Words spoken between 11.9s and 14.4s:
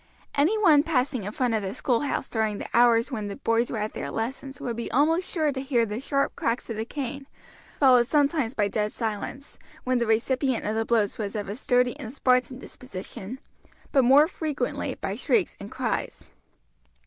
and Spartan disposition, but more